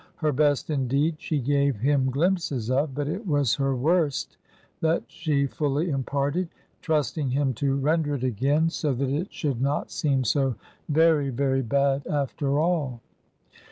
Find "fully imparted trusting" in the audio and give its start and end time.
5.45-7.29